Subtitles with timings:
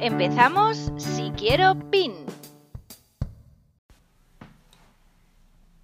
[0.00, 2.12] Empezamos Si Quiero Pin.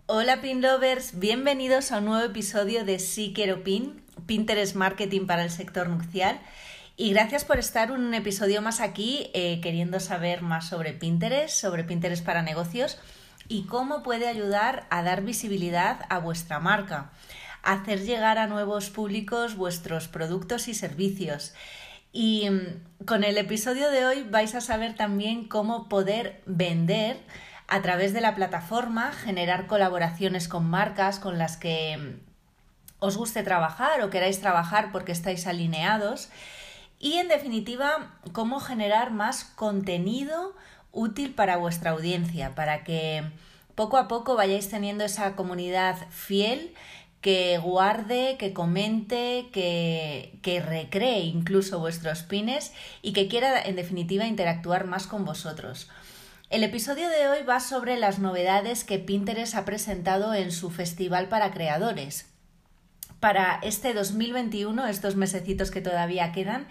[0.07, 5.45] Hola Pin Lovers, bienvenidos a un nuevo episodio de Si Quiero Pin, Pinterest Marketing para
[5.45, 6.41] el sector nupcial.
[6.99, 11.83] Y gracias por estar un episodio más aquí eh, queriendo saber más sobre Pinterest, sobre
[11.83, 12.99] Pinterest para negocios
[13.49, 17.11] y cómo puede ayudar a dar visibilidad a vuestra marca,
[17.63, 21.55] hacer llegar a nuevos públicos vuestros productos y servicios.
[22.13, 27.19] Y mm, con el episodio de hoy vais a saber también cómo poder vender
[27.69, 32.33] a través de la plataforma, generar colaboraciones con marcas con las que mm,
[32.99, 36.29] os guste trabajar o queráis trabajar porque estáis alineados.
[36.99, 40.55] Y en definitiva cómo generar más contenido
[40.93, 43.25] útil para vuestra audiencia, para que
[43.75, 46.75] poco a poco vayáis teniendo esa comunidad fiel
[47.23, 54.27] que guarde, que comente, que, que, recree incluso vuestros pines y que quiera en definitiva
[54.27, 55.89] interactuar más con vosotros.
[56.51, 61.29] El episodio de hoy va sobre las novedades que Pinterest ha presentado en su festival
[61.29, 62.27] para creadores
[63.23, 66.67] para este 2021, estos mesecitos que todavía quedan,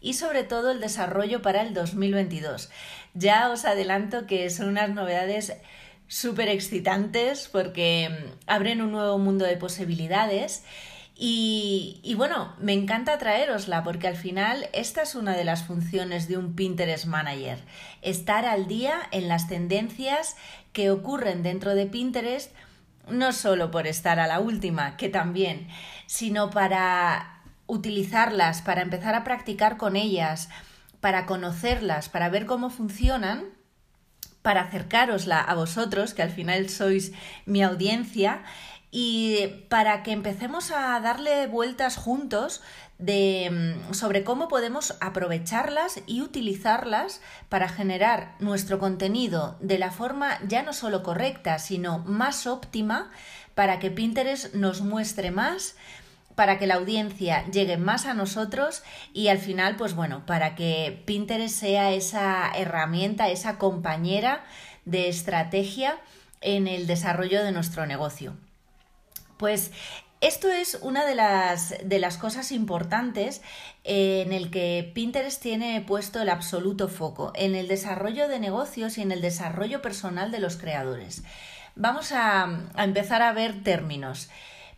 [0.00, 2.70] y sobre todo el desarrollo para el 2022.
[3.14, 5.52] Ya os adelanto que son unas novedades
[6.12, 10.62] súper excitantes porque mm, abren un nuevo mundo de posibilidades.
[11.14, 16.28] Y, y, bueno, me encanta traerosla porque al final esta es una de las funciones
[16.28, 17.58] de un Pinterest Manager,
[18.02, 20.36] estar al día en las tendencias
[20.72, 22.52] que ocurren dentro de Pinterest
[23.08, 25.68] no solo por estar a la última, que también,
[26.06, 30.48] sino para utilizarlas, para empezar a practicar con ellas,
[31.00, 33.44] para conocerlas, para ver cómo funcionan,
[34.42, 37.12] para acercarosla a vosotros, que al final sois
[37.46, 38.42] mi audiencia,
[38.94, 42.60] y para que empecemos a darle vueltas juntos
[42.98, 50.38] de, mm, sobre cómo podemos aprovecharlas y utilizarlas para generar nuestro contenido de la forma
[50.46, 53.10] ya no solo correcta, sino más óptima
[53.54, 55.74] para que Pinterest nos muestre más,
[56.34, 58.82] para que la audiencia llegue más a nosotros
[59.12, 64.44] y al final, pues bueno, para que Pinterest sea esa herramienta, esa compañera
[64.84, 65.98] de estrategia
[66.40, 68.36] en el desarrollo de nuestro negocio.
[69.36, 69.70] Pues
[70.22, 73.42] esto es una de las, de las cosas importantes
[73.82, 79.02] en el que Pinterest tiene puesto el absoluto foco, en el desarrollo de negocios y
[79.02, 81.24] en el desarrollo personal de los creadores.
[81.74, 84.28] Vamos a, empezar a ver términos.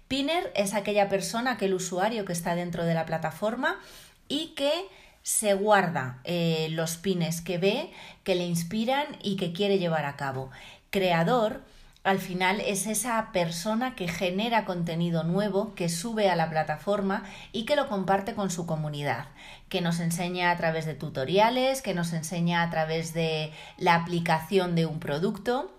[0.08, 3.78] Pinner es aquella persona, aquel usuario que está dentro de la plataforma
[4.28, 4.72] y que
[5.22, 7.90] se guarda eh, los pines que ve,
[8.22, 10.50] que le inspiran y que quiere llevar a cabo.
[10.90, 11.62] Creador
[12.04, 17.64] al final es esa persona que genera contenido nuevo, que sube a la plataforma y
[17.64, 19.28] que lo comparte con su comunidad,
[19.70, 24.74] que nos enseña a través de tutoriales, que nos enseña a través de la aplicación
[24.74, 25.72] de un producto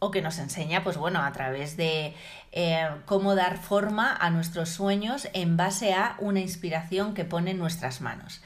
[0.00, 2.14] o que nos enseña, pues bueno, a través de
[2.58, 7.58] eh, cómo dar forma a nuestros sueños en base a una inspiración que pone en
[7.58, 8.40] nuestras manos.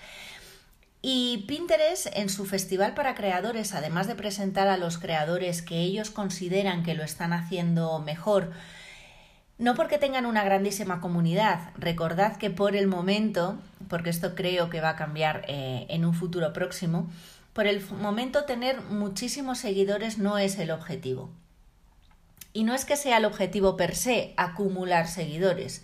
[1.01, 6.11] Y Pinterest en su festival para creadores, además de presentar a los creadores que ellos
[6.11, 8.51] consideran que lo están haciendo mejor,
[9.59, 14.81] no porque tengan una grandísima comunidad, recordad que por el momento, porque esto creo que
[14.81, 17.09] va a cambiar eh, en un futuro próximo,
[17.53, 21.31] por el momento tener muchísimos seguidores no es el objetivo.
[22.53, 25.83] Y no es que sea el objetivo per se acumular seguidores,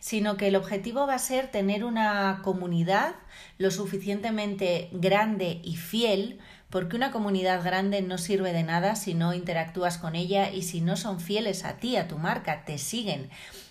[0.00, 3.14] sino que el objetivo va a ser tener una comunidad
[3.58, 6.38] lo suficientemente grande y fiel,
[6.70, 10.80] porque una comunidad grande no sirve de nada si no interactúas con ella y si
[10.80, 13.30] no son fieles a ti, a tu marca, te siguen.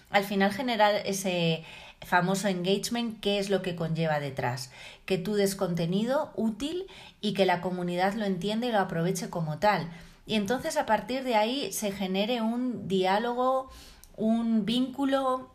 [0.09, 1.63] Al final generar ese
[2.01, 4.71] famoso engagement, ¿qué es lo que conlleva detrás?
[5.05, 6.87] Que tú des contenido útil
[7.21, 9.89] y que la comunidad lo entienda y lo aproveche como tal.
[10.27, 13.71] Y entonces a partir de ahí se genere un diálogo,
[14.15, 15.49] un vínculo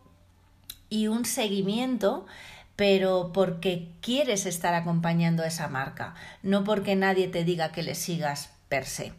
[0.89, 2.25] y un seguimiento
[2.75, 7.95] pero porque quieres estar acompañando a esa marca, no porque nadie te diga que le
[7.95, 9.13] sigas per se.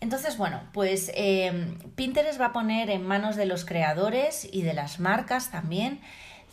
[0.00, 4.74] Entonces, bueno, pues eh, Pinterest va a poner en manos de los creadores y de
[4.74, 6.00] las marcas también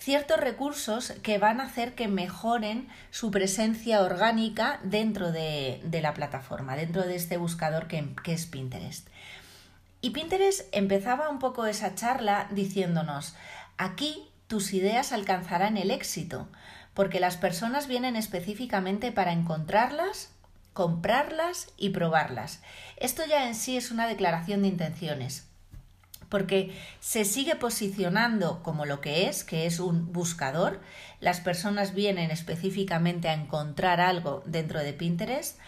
[0.04, 6.76] ciertos recursos que van a hacer que mejoren su presencia orgánica dentro de, la plataforma,
[6.76, 9.08] dentro de este buscador que, es Pinterest.
[10.02, 13.34] Y Pinterest empezaba un poco esa charla diciéndonos,
[13.78, 16.50] aquí tus ideas alcanzarán el éxito,
[16.94, 20.32] porque las personas vienen específicamente para encontrarlas,
[20.74, 22.62] comprarlas y probarlas.
[22.98, 25.48] Esto ya en sí es una declaración de intenciones
[26.34, 30.82] porque se sigue posicionando como lo que es, que es un buscador.
[31.20, 35.60] Las personas vienen específicamente a encontrar algo dentro de Pinterest.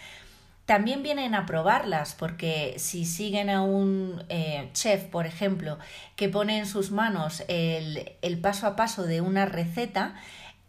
[0.66, 5.78] También vienen a probarlas, porque si siguen a un eh, chef, por ejemplo,
[6.16, 10.16] que pone en sus manos el, el paso a paso de una receta,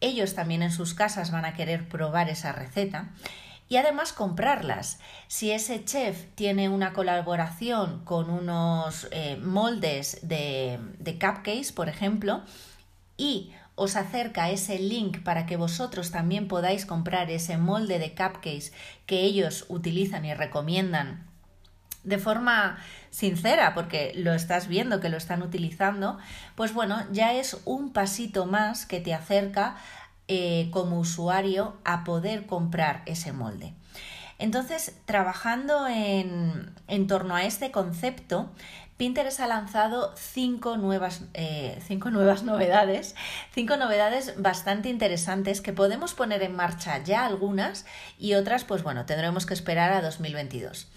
[0.03, 3.13] ellos también en sus casas van a querer probar esa receta
[3.69, 4.99] y además comprarlas.
[5.29, 12.43] Si ese chef tiene una colaboración con unos eh, moldes de, de cupcakes, por ejemplo,
[13.17, 18.73] y os acerca ese link para que vosotros también podáis comprar ese molde de cupcakes
[19.05, 21.27] que ellos utilizan y recomiendan
[22.07, 22.79] de forma
[23.11, 26.19] sincera, porque lo estás viendo que lo están utilizando,
[26.55, 29.77] pues bueno, ya es un pasito más que te acerca
[30.29, 33.75] eh, como usuario a poder comprar ese molde.
[34.39, 38.51] Entonces, trabajando en, torno a este concepto,
[38.97, 43.15] Pinterest ha lanzado cinco nuevas, eh, cinco nuevas novedades,
[43.53, 47.87] cinco novedades bastante interesantes que podemos poner en marcha ya algunas
[48.19, 50.89] y otras, pues bueno, tendremos que esperar a 2022.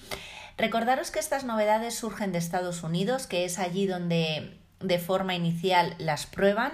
[0.58, 5.96] Recordaros que estas novedades surgen de Estados Unidos, que es allí donde de forma inicial
[5.98, 6.74] las prueban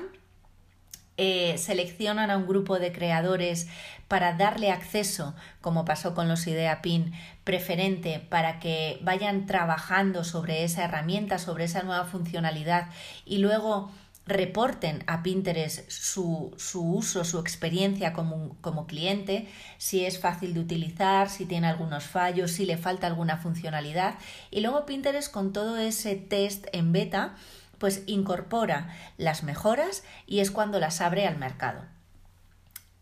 [1.17, 3.67] eh, seleccionan a un grupo de creadores
[4.07, 7.13] para darle acceso, como pasó con los Idea Pin,
[7.43, 12.89] preferente para que vayan trabajando sobre esa herramienta, sobre esa nueva funcionalidad
[13.25, 13.91] y luego
[14.27, 19.47] reporten a Pinterest su, uso, su experiencia como, como, cliente,
[19.77, 24.15] si es fácil de utilizar, si tiene algunos fallos, si le falta alguna funcionalidad.
[24.49, 27.35] Y luego Pinterest con todo ese test en beta
[27.85, 28.87] pues incorpora
[29.19, 31.83] las mejoras y es cuando las abre al mercado.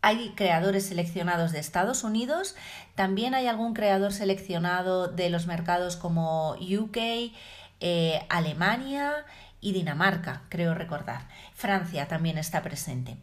[0.02, 2.54] Hay creadores seleccionados de Estados Unidos,
[2.94, 6.98] también hay algún creador seleccionado de los mercados como UK,
[7.80, 9.24] eh, Alemania
[9.62, 11.28] y Dinamarca, creo recordar.
[11.54, 13.16] Francia también está presente.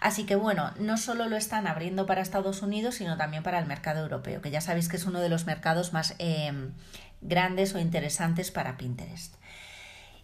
[0.00, 3.64] Así que bueno, no solo lo están abriendo para Estados Unidos, sino también para el
[3.64, 6.52] mercado europeo, que ya sabéis que es uno de los mercados más eh,
[7.22, 9.34] grandes o interesantes para Pinterest.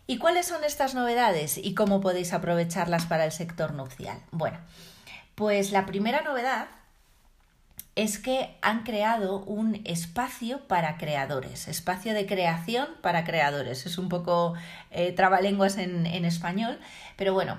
[0.07, 4.19] ¿Y cuáles son estas novedades y cómo podéis aprovecharlas para el sector nupcial?
[4.31, 4.59] Bueno,
[5.35, 6.67] pues la primera novedad
[7.95, 13.85] es que han creado un espacio para creadores, espacio de creación para creadores.
[13.87, 14.55] Es un poco
[14.91, 16.79] eh, trabalenguas en, español,
[17.17, 17.59] pero bueno,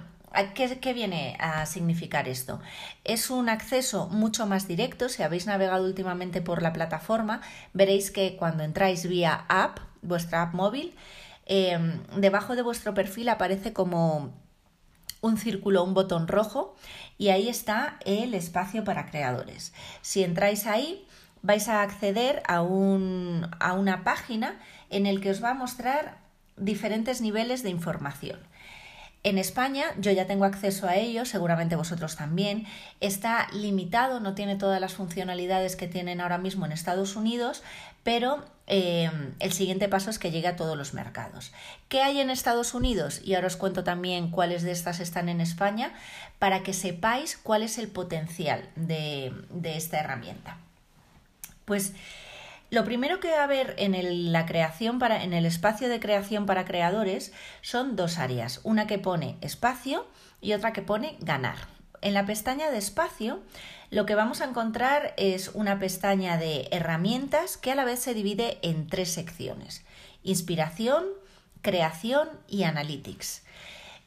[0.55, 2.59] ¿Qué, ¿Qué, viene a significar esto?
[3.03, 5.07] Es un acceso mucho más directo.
[5.07, 7.41] Si habéis navegado últimamente por la plataforma,
[7.73, 10.95] veréis que cuando entráis vía app, vuestra app móvil,
[11.45, 14.33] Em, debajo de vuestro perfil aparece como
[15.21, 16.75] un círculo, un botón rojo
[17.17, 19.73] y ahí está el espacio para creadores.
[20.01, 21.07] Si entráis ahí,
[21.41, 26.17] vais a acceder a, un, a una página en el que os va a mostrar
[26.57, 28.39] diferentes niveles de información.
[29.23, 32.65] En España yo ya tengo acceso a ello, seguramente vosotros también.
[32.99, 37.63] Está limitado, no tiene todas las funcionalidades que tienen ahora mismo en Estados Unidos,
[38.03, 41.53] pero eh, el siguiente paso es que llegue a todos los mercados.
[41.87, 43.21] ¿Qué hay en Estados Unidos?
[43.23, 45.93] Y ahora os cuento también cuáles de estas están en España
[46.37, 50.57] para que sepáis cuál es el potencial de, de esta herramienta.
[51.63, 51.93] Pues
[52.73, 55.99] lo primero que va a haber en el, la creación para, en el espacio de
[55.99, 60.07] creación para creadores son dos áreas, una que pone espacio
[60.41, 61.67] y otra que pone ganar.
[62.01, 63.43] En la pestaña de espacio
[63.91, 68.15] lo que vamos a encontrar es una pestaña de herramientas que a la vez se
[68.15, 69.85] divide en tres secciones.
[70.23, 71.05] Inspiración,
[71.61, 73.43] creación y analytics.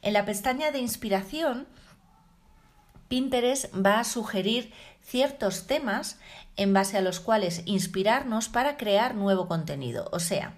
[0.01, 1.67] En la pestaña de inspiración,
[3.07, 4.73] Pinterest va a sugerir
[5.07, 6.17] ciertos temas
[6.57, 10.09] en base a los cuales inspirarnos para crear nuevo contenido.
[10.11, 10.53] O sea,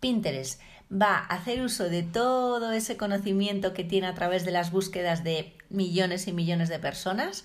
[0.00, 0.60] Pinterest
[0.92, 5.24] va a hacer uso de todo ese conocimiento que tiene a través de las búsquedas
[5.24, 7.44] de millones y millones de personas,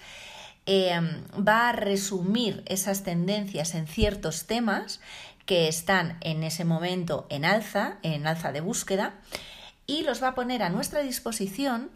[0.66, 5.00] em, va a resumir esas tendencias en ciertos temas
[5.46, 9.16] que están en ese momento en alza, en alza de búsqueda,
[9.88, 11.90] y los va a poner a nuestra disposición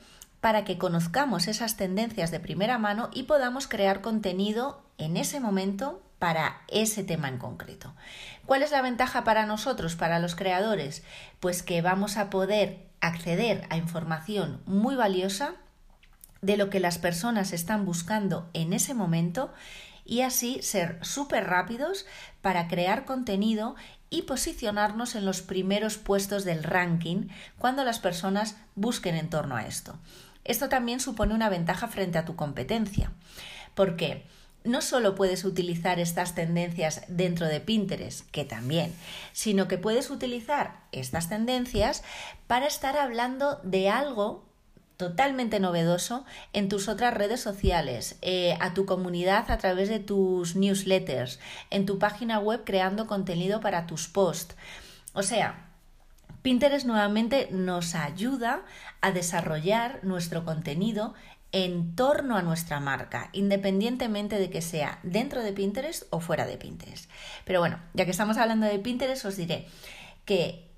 [0.45, 6.03] para que conozcamos esas tendencias de primera mano y podamos crear contenido en ese momento
[6.19, 7.95] para ese tema en concreto.
[8.45, 11.01] ¿Cuál es la ventaja para nosotros, para los creadores?
[11.39, 15.55] Pues que vamos a poder acceder a información muy valiosa
[16.43, 19.51] de lo que las personas están buscando en ese momento
[20.05, 22.05] y así ser súper rápidos
[22.43, 23.75] para crear contenido
[24.11, 29.65] y posicionarnos en los primeros puestos del ranking cuando las personas busquen en torno a
[29.65, 29.97] esto.
[30.45, 33.11] Esto también supone una ventaja frente a tu competencia,
[33.73, 34.23] porque
[34.63, 38.93] no solo puedes utilizar estas tendencias dentro de Pinterest, que también,
[39.31, 42.03] sino que puedes utilizar estas tendencias
[42.47, 44.45] para estar hablando de algo
[44.97, 50.55] totalmente novedoso en tus otras redes sociales, eh, a tu comunidad a través de tus
[50.55, 54.55] newsletters, en tu página web creando contenido para tus posts.
[55.13, 55.64] O sea,
[56.45, 58.61] Pinterest nuevamente nos ayuda
[59.01, 61.15] a desarrollar nuestro contenido
[61.51, 66.57] en torno a nuestra marca, independientemente de que sea dentro de Pinterest o fuera de
[66.57, 67.09] Pinterest.
[67.45, 69.65] Pero bueno, ya que estamos hablando de Pinterest, os diré
[70.25, 70.69] que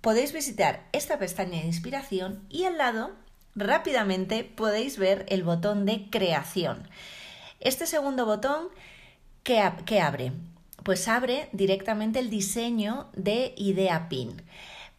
[0.00, 3.10] podéis visitar esta pestaña de inspiración y al lado
[3.54, 6.88] rápidamente podéis ver el botón de creación.
[7.60, 8.68] Este segundo botón,
[9.42, 10.32] ¿qué, abre?
[10.84, 14.42] Pues abre directamente el diseño de idea pin.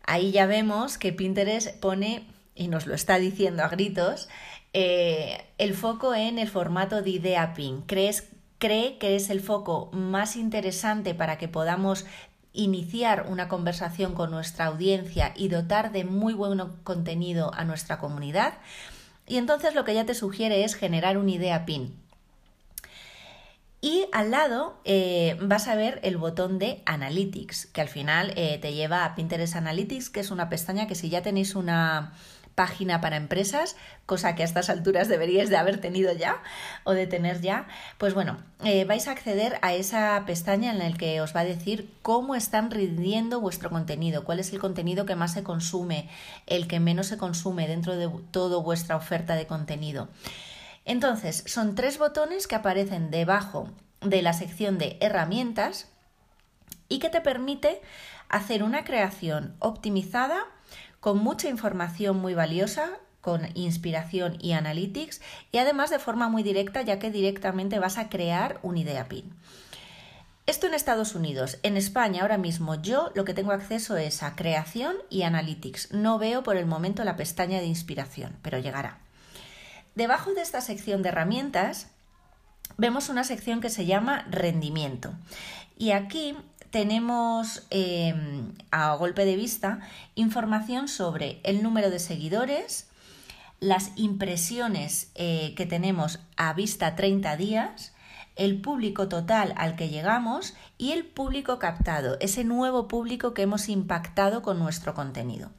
[0.07, 4.29] Ahí ya vemos que Pinterest pone, y nos lo está diciendo a gritos,
[4.73, 7.81] eh, el foco en el formato de idea pin.
[7.81, 12.05] ¿Crees, cree que es el foco más interesante para que podamos
[12.53, 18.55] iniciar una conversación con nuestra audiencia y dotar de muy buen contenido a nuestra comunidad.
[19.27, 21.93] Y entonces lo que ya te sugiere es generar una idea pin.
[23.79, 28.57] Y al lado eh, vas a ver el botón de Analytics, que al final eh,
[28.59, 32.13] te lleva a Pinterest Analytics, que es una pestaña que si ya tenéis una,
[32.57, 33.75] página para empresas,
[34.07, 36.41] cosa que a estas alturas deberíais de haber tenido ya
[36.85, 37.67] o de tener ya,
[37.99, 41.45] pues bueno, eh, vais a acceder a esa pestaña en la que os va a
[41.45, 46.09] decir cómo están rindiendo vuestro contenido, cuál es el contenido que más se consume,
[46.47, 50.09] el que menos se consume dentro de toda vuestra oferta de contenido.
[50.87, 55.89] Entonces, son tres botones que aparecen debajo de la sección de herramientas
[56.87, 57.81] y que te permite
[58.29, 60.45] hacer una creación optimizada
[61.01, 62.89] con mucha información muy valiosa,
[63.19, 68.07] con inspiración y analytics y además de forma muy directa ya que directamente vas a
[68.07, 69.33] crear un idea pin.
[70.45, 71.59] Esto en Estados Unidos.
[71.63, 75.91] En España ahora mismo yo lo que tengo acceso es a creación y analytics.
[75.91, 79.01] No veo por el momento la pestaña de inspiración, pero llegará.
[79.97, 81.87] Debajo de esta sección de herramientas
[82.77, 85.15] vemos una sección que se llama rendimiento.
[85.75, 86.35] Y aquí
[86.69, 89.79] tenemos em, a golpe de vista
[90.13, 92.85] información sobre el número de seguidores,
[93.59, 97.95] las impresiones eh, que tenemos a vista 30 días,
[98.35, 103.67] el público total al que llegamos y el público captado, ese nuevo público que hemos
[103.67, 105.49] impactado con nuestro contenido.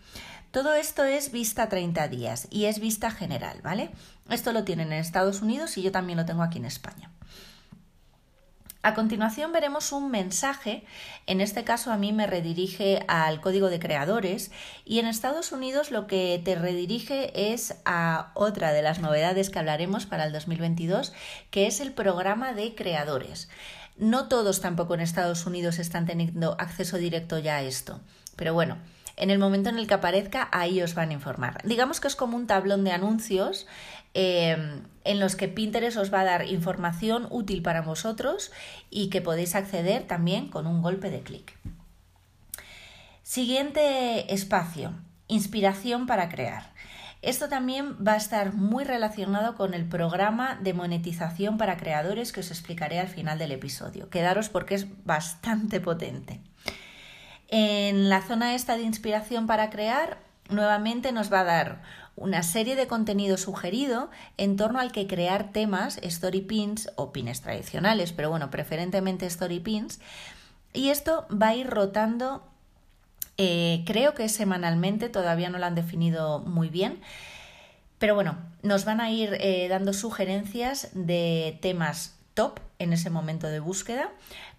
[0.59, 3.91] Todo esto es vista 30 días y es vista general, ¿vale?
[4.29, 7.13] Esto lo tienen en Estados Unidos y yo también lo tengo aquí en España.
[8.83, 10.85] A continuación veremos un mensaje,
[11.29, 14.51] en este caso a mí me redirige al código de creadores
[14.85, 19.61] y en Estados Unidos lo que te redirige es a otra de las novedades que
[19.61, 21.13] hablaremos para el 2022,
[21.53, 23.49] que es el programa de creadores.
[23.97, 28.01] No todos tampoco en Estados Unidos están teniendo acceso directo ya a esto,
[28.35, 28.77] pero bueno,
[29.19, 31.61] en el momento en el que aparezca, ahí os van a informar.
[31.65, 33.67] Digamos que es como un tablón de anuncios
[34.15, 38.51] Em, en los que Pinterest os va a dar información útil para vosotros
[38.91, 41.57] y que podéis acceder también con un golpe de clic.
[43.23, 44.95] Siguiente espacio,
[45.29, 46.73] inspiración para crear.
[47.21, 52.41] Esto también va a estar muy relacionado con el programa de monetización para creadores que
[52.41, 54.09] os explicaré al final del episodio.
[54.09, 56.41] Quedaros porque es bastante potente.
[57.49, 60.19] En la zona esta de inspiración para crear,
[60.51, 61.83] nuevamente nos va a dar
[62.15, 67.41] una serie de contenido sugerido en torno al que crear temas, story pins o pines
[67.41, 70.01] tradicionales, pero bueno, preferentemente story pins.
[70.75, 72.47] Y esto va a ir rotando,
[73.37, 77.01] eh, creo que semanalmente, todavía no lo han definido muy bien.
[77.99, 83.49] Pero bueno, nos van a ir eh, dando sugerencias de temas top en ese momento
[83.49, 84.13] de búsqueda,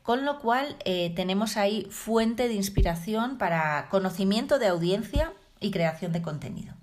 [0.04, 6.12] con lo cual eh, tenemos ahí fuente de inspiración para conocimiento de audiencia y creación
[6.12, 6.74] de contenido.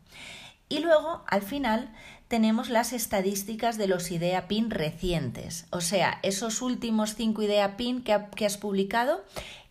[0.69, 1.93] Y luego, al final,
[2.29, 8.03] tenemos las estadísticas de los idea pin recientes, o sea, esos últimos cinco idea pin
[8.03, 9.25] que, has publicado,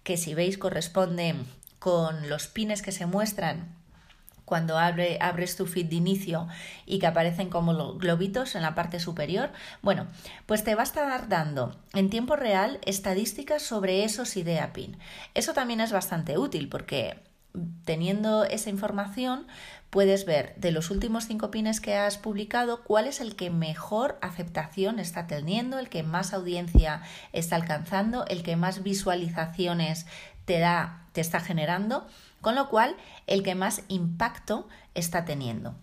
[0.04, 1.46] que si veis corresponden
[1.80, 3.76] con los pines que se muestran
[4.46, 6.48] cuando abres tu feed de inicio
[6.86, 10.08] y que aparecen como globitos en la parte superior, bueno,
[10.46, 14.98] pues te va a estar dando en tiempo real estadísticas sobre esos idea pin.
[15.34, 17.20] Eso también es bastante útil porque
[17.86, 19.48] teniendo esa información,
[19.90, 24.18] puedes ver de los últimos cinco pines que has publicado cuál es el que mejor
[24.22, 30.06] aceptación está teniendo, el que más audiencia está alcanzando, el que más visualizaciones
[30.46, 32.08] te da, te está generando,
[32.46, 35.74] con lo cual el que más impacto está teniendo.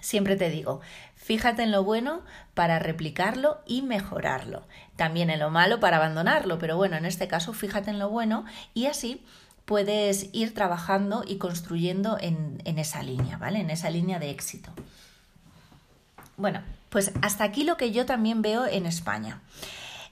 [0.00, 0.80] Siempre te digo,
[1.16, 2.22] fíjate en lo bueno
[2.54, 4.66] para replicarlo y mejorarlo.
[4.96, 8.46] También en lo malo para abandonarlo, pero bueno, en este caso fíjate en lo bueno
[8.72, 9.22] y así
[9.66, 13.60] puedes ir trabajando y construyendo en, esa línea, ¿vale?
[13.60, 14.70] En esa línea de éxito.
[16.38, 19.42] Bueno, pues hasta aquí lo que yo también veo en España.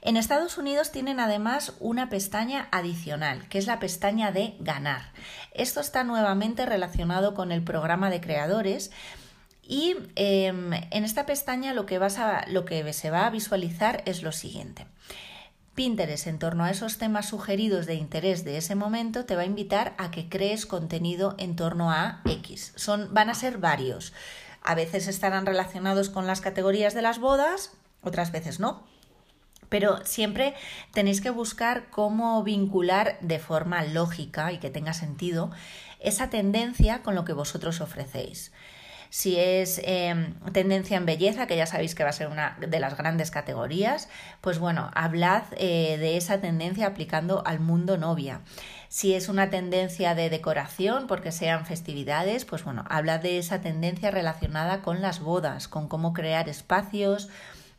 [0.05, 5.11] En Estados Unidos tienen además una pestaña adicional, que es la pestaña de ganar.
[5.51, 8.91] Esto está nuevamente relacionado con el programa de creadores
[9.63, 14.03] y em, en esta pestaña lo que, vas a, lo que se va a visualizar
[14.05, 14.85] es lo siguiente.
[15.73, 19.45] Pinterest en torno a esos temas sugeridos de interés de ese momento te va a
[19.45, 22.73] invitar a que crees contenido en torno a X.
[22.75, 24.13] Son, van a ser varios.
[24.61, 27.71] A veces estarán relacionados con las categorías de las bodas,
[28.03, 28.83] otras veces no.
[29.75, 30.53] Pero siempre
[30.93, 35.51] tenéis que buscar cómo vincular de forma lógica y que tenga sentido
[35.99, 38.53] esa tendencia con lo que vosotros ofrecéis
[39.09, 42.79] si es em, tendencia en belleza, que ya sabéis que va a ser una de
[42.81, 44.09] las grandes categorías,
[44.41, 48.41] pues bueno, hablad eh, de esa tendencia aplicando al mundo novia.
[48.89, 54.11] Si es una tendencia de decoración, porque sean festividades, pues bueno, hablad de esa tendencia
[54.11, 57.29] relacionada con las bodas, con cómo crear espacios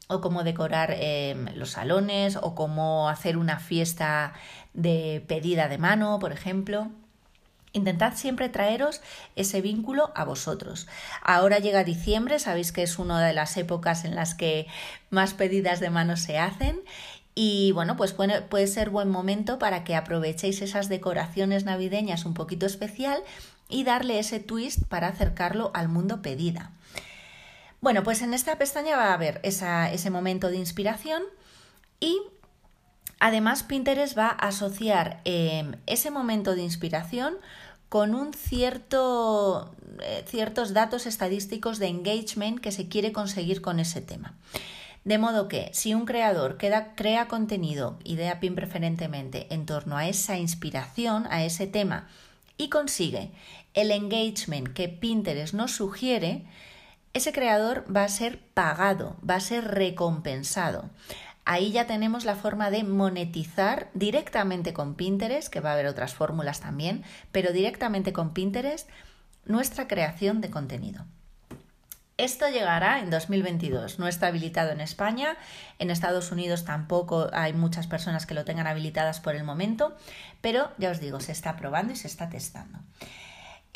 [0.08, 4.34] o cómo decorar em, los salones o cómo hacer una fiesta
[4.74, 6.90] de pedida de mano, por ejemplo.
[7.72, 9.02] Intentad siempre traeros
[9.34, 10.86] ese vínculo a vosotros.
[11.22, 14.66] Ahora llega diciembre, sabéis que es una de las épocas en las que
[15.10, 16.80] más pedidas de mano se hacen
[17.34, 22.32] y bueno, pues puede, puede, ser buen momento para que aprovechéis esas decoraciones navideñas un
[22.32, 23.22] poquito especial
[23.68, 26.70] y darle ese twist para acercarlo al mundo pedida.
[27.86, 31.22] Bueno, pues en esta pestaña va a haber ese momento de inspiración
[32.00, 32.20] y
[33.20, 37.36] además Pinterest va a asociar eh, ese momento de inspiración
[37.88, 39.72] con un cierto,
[40.02, 44.34] eh, ciertos datos estadísticos de engagement que se quiere conseguir con ese tema.
[45.04, 50.36] De modo que si un creador crea contenido, idea PIN preferentemente, en torno a esa
[50.36, 52.08] inspiración, a ese tema,
[52.58, 53.30] y consigue
[53.74, 56.46] el engagement que Pinterest nos sugiere,
[57.16, 60.90] ese creador va a ser pagado, va a ser recompensado
[61.46, 66.12] ahí ya tenemos la forma de monetizar directamente con Pinterest, que va a haber otras
[66.12, 68.90] fórmulas también, pero directamente con Pinterest
[69.46, 71.06] nuestra creación de contenido.
[72.18, 73.98] Esto llegará en 2022.
[73.98, 75.36] No está habilitado en España.
[75.78, 79.94] En Estados Unidos tampoco hay muchas personas que lo tengan habilitadas por el momento.
[80.40, 82.78] Pero ya os digo, se está probando y se está testando.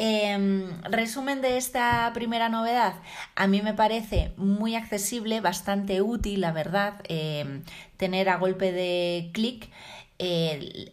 [0.02, 2.94] Em, resumen de esta primera novedad,
[3.34, 7.64] a mí me parece muy accesible, bastante útil, la verdad, em,
[7.98, 9.68] tener a golpe de clic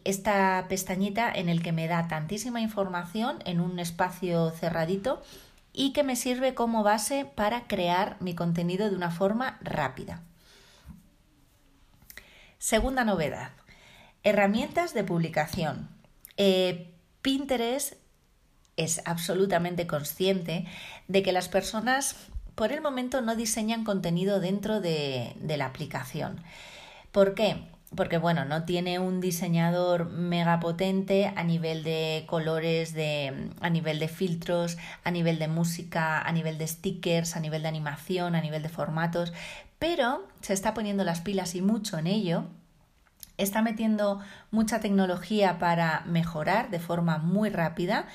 [0.04, 5.22] esta pestañita en el que me da tantísima información en un espacio cerradito
[5.72, 10.22] y que me sirve como base para crear mi contenido de una forma rápida.
[12.58, 13.52] Segunda novedad,
[14.24, 15.90] herramientas de publicación.
[16.36, 17.94] Eh, Pinterest
[18.78, 20.66] es absolutamente consciente
[21.08, 22.16] de que las personas
[22.56, 26.42] por el momento no diseñan contenido dentro de, la aplicación.
[27.12, 27.58] ¿Por qué?
[27.96, 34.00] Porque bueno, no tiene un diseñador mega potente a nivel de colores, de, a nivel
[34.00, 38.42] de filtros, a nivel de música, a nivel de stickers, a nivel de animación, a
[38.42, 39.34] nivel de formatos,
[39.80, 42.46] pero se está poniendo las pilas y mucho en ello
[43.38, 44.20] está metiendo
[44.52, 48.08] mucha tecnología para mejorar de forma muy rápida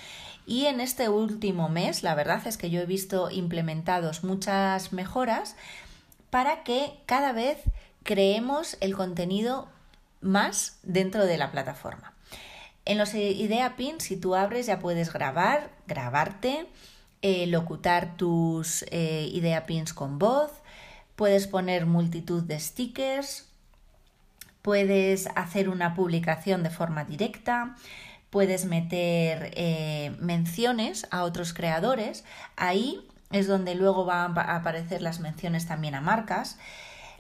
[0.47, 5.57] y en este último mes, la verdad es que yo he visto implementados muchas mejoras
[6.31, 7.59] para que cada vez
[8.03, 9.69] creemos el contenido
[10.21, 12.15] más dentro de la plataforma.
[12.85, 16.67] En los Idea Pin, si tú abres, ya puedes grabar, grabarte,
[17.23, 20.51] eh, locutar tus eh, Idea Pins con voz,
[21.15, 23.52] puedes poner multitud de stickers,
[24.63, 27.77] puedes hacer una publicación de forma directa,
[28.31, 32.25] puedes meter eh, menciones a otros creadores,
[32.57, 36.59] ahí es donde luego van a aparecer las menciones también a marcas.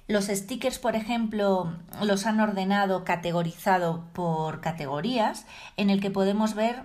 [0.08, 6.82] Los stickers, por ejemplo, los han ordenado, categorizado por categorías, en el que podemos ver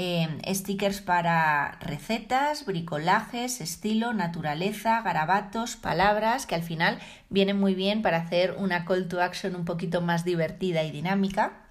[0.00, 8.00] eh, stickers para recetas, bricolajes, estilo, naturaleza, garabatos, palabras, que al final vienen muy bien
[8.00, 11.64] para hacer una call to action un poquito más divertida y dinámica.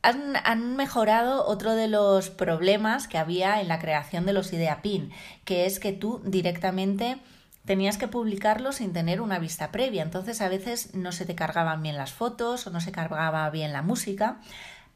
[0.00, 5.10] han, mejorado otro de los problemas que había en la creación de los idea pin,
[5.44, 7.18] que es que tú directamente
[7.66, 10.02] tenías que publicarlo sin tener una vista previa.
[10.02, 13.74] Entonces a veces no se te cargaban bien las fotos o no se cargaba bien
[13.74, 14.40] la música.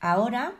[0.00, 0.54] Ahora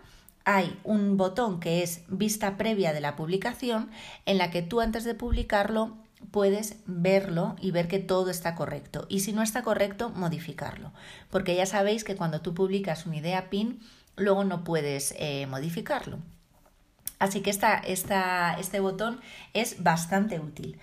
[0.49, 3.91] hay un botón que es vista previa de la publicación
[4.25, 5.99] en la que tú antes de publicarlo
[6.31, 9.05] puedes verlo y ver que todo está correcto.
[9.11, 10.95] Y si no está correcto, modificarlo.
[11.29, 13.81] Porque ya sabéis que cuando tú publicas una idea PIN,
[14.17, 16.19] luego no puedes eh, modificarlo.
[17.19, 19.21] Así que esta, este botón
[19.53, 20.79] es bastante útil.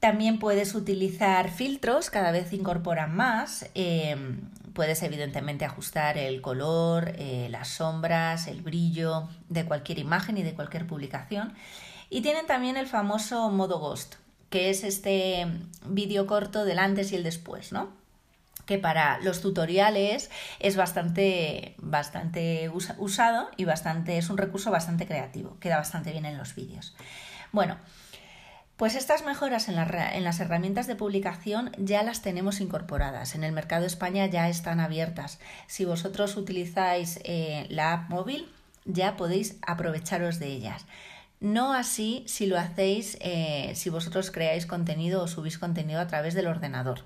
[0.00, 3.66] También puedes utilizar filtros, cada vez incorporan más.
[3.74, 4.40] Em,
[4.72, 10.54] puedes evidentemente ajustar el color, eh, las sombras, el brillo de cualquier imagen y de
[10.54, 11.52] cualquier publicación.
[12.08, 14.14] Y tienen también el famoso modo Ghost,
[14.48, 15.46] que es este
[15.84, 18.00] vídeo corto del antes y el después, ¿no?
[18.70, 25.56] que para los tutoriales es bastante, bastante usado y bastante, es un recurso bastante creativo,
[25.58, 26.94] queda bastante bien en los vídeos.
[27.50, 27.78] Bueno,
[28.80, 33.34] pues estas mejoras en, las herramientas de publicación ya las tenemos incorporadas.
[33.34, 35.38] En el mercado de España ya están abiertas.
[35.66, 38.48] Si vosotros utilizáis eh, la app móvil,
[38.86, 40.86] ya podéis aprovecharos de ellas.
[41.40, 46.32] No así si lo hacéis, eh, si vosotros creáis contenido o subís contenido a través
[46.32, 47.04] del ordenador.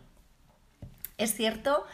[1.19, 1.85] Es cierto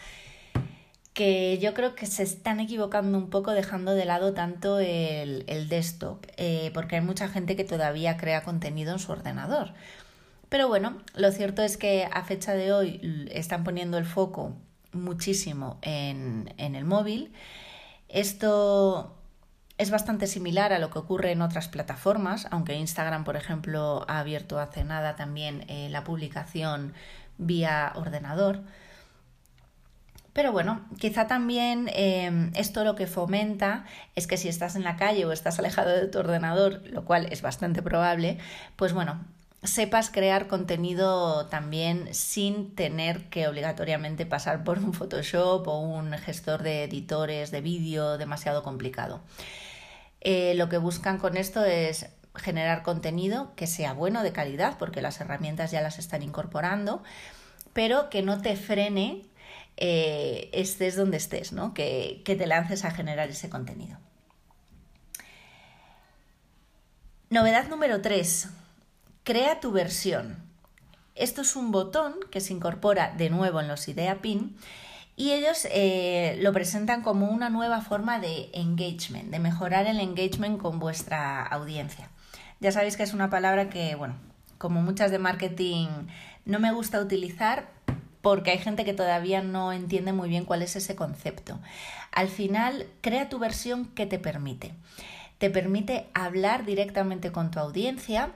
[1.14, 6.70] yo creo que se están equivocando un poco dejando de lado tanto el, desktop, eh,
[6.72, 9.74] porque hay mucha gente que todavía crea contenido en su ordenador.
[10.48, 14.56] Pero bueno, lo cierto es que a fecha de hoy están poniendo el foco
[14.92, 17.32] muchísimo en, en el móvil.
[18.08, 19.16] Esto
[19.80, 24.18] es bastante similar a lo que ocurre en otras plataformas, aunque Instagram, por ejemplo, ha
[24.18, 26.92] abierto hace nada también eh, la publicación
[27.38, 28.60] vía ordenador.
[30.32, 34.96] Pero bueno, quizá también em, esto lo que fomenta es que si estás en la
[34.96, 38.38] calle o estás alejado de tu ordenador, lo cual es bastante probable,
[38.76, 39.24] pues bueno,
[39.62, 46.62] sepas crear contenido también sin tener que obligatoriamente pasar por un Photoshop o un gestor
[46.62, 49.20] de editores de vídeo demasiado complicado.
[50.20, 55.02] Eh, lo que buscan con esto es generar contenido que sea bueno, de calidad, porque
[55.02, 57.02] las herramientas ya las están incorporando,
[57.72, 59.24] pero que no te frene
[59.80, 61.74] eh, estés donde estés, ¿no?
[61.74, 63.98] que, que te lances a generar ese contenido.
[67.30, 68.48] Novedad número 3.
[69.24, 70.36] Crea tu versión.
[71.14, 74.56] Esto es un botón que se incorpora de nuevo en los Idea Pin
[75.16, 80.58] y ellos eh, lo presentan como una nueva forma de engagement, de mejorar el engagement
[80.58, 82.08] con vuestra audiencia.
[82.60, 84.14] Ya sabéis que es una palabra que, bueno,
[84.56, 85.88] como muchas de marketing,
[86.46, 87.68] no me gusta utilizar
[88.22, 91.58] porque hay gente que todavía no entiende muy bien cuál es ese concepto.
[92.12, 94.72] Al final, crea tu versión que te permite.
[95.38, 98.32] Te permite hablar directamente con tu audiencia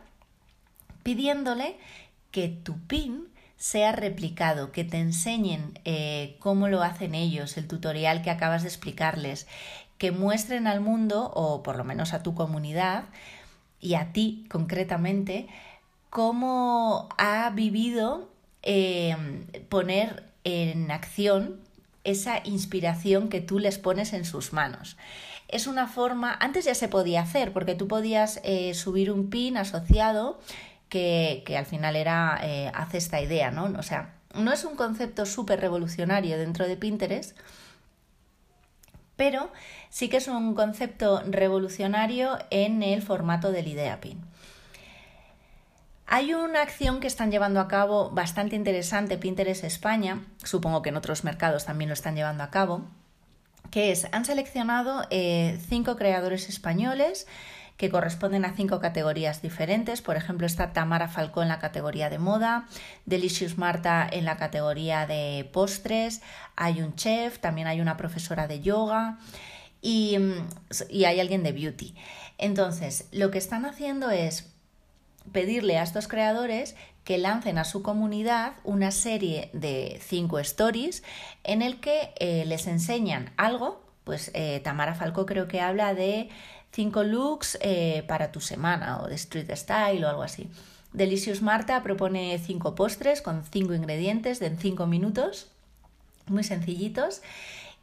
[1.02, 1.76] pidiéndole
[2.30, 8.22] que tu pin sea replicado, que te enseñen eh, cómo lo hacen ellos, el tutorial
[8.22, 9.46] que acabas de explicarles,
[9.98, 13.04] que muestren al mundo, o por lo menos a tu comunidad,
[13.80, 15.46] y a ti concretamente,
[16.10, 18.28] cómo ha vivido
[18.66, 21.60] Em, poner en acción
[22.02, 24.96] esa inspiración que tú les pones en sus manos.
[25.48, 29.58] Es una forma, antes ya se podía hacer, porque tú podías eh, subir un pin
[29.58, 30.40] asociado
[30.88, 33.64] que, que al final era, eh, hace esta idea, ¿no?
[33.78, 37.36] O sea, no es un concepto súper revolucionario dentro de Pinterest,
[39.16, 39.52] pero
[39.90, 44.22] sí que es un concepto revolucionario en el formato del idea pin.
[46.06, 50.96] Hay una acción que están llevando a cabo bastante interesante Pinterest España, supongo que en
[50.96, 52.86] otros mercados también lo están llevando a cabo,
[53.70, 57.26] que es, han seleccionado eh, cinco creadores españoles
[57.76, 60.00] que corresponden a cinco categorías diferentes.
[60.00, 62.68] Por ejemplo, está Tamara Falcó en la categoría de moda,
[63.06, 66.22] Delicious Marta en la categoría de postres,
[66.54, 69.18] hay un chef, también hay una profesora de yoga
[69.82, 70.18] y,
[70.88, 71.96] y hay alguien de beauty.
[72.38, 74.53] Entonces, lo que están haciendo es
[75.32, 81.02] pedirle a estos creadores que lancen a su comunidad una serie de cinco stories
[81.44, 83.82] en el que eh, les enseñan algo.
[84.04, 86.28] Pues eh, Tamara Falco creo que habla de
[86.72, 90.48] cinco looks eh, para tu semana o de street style o algo así.
[90.92, 95.48] Delicious Marta propone cinco postres con cinco ingredientes de en cinco minutos,
[96.26, 97.20] muy sencillitos.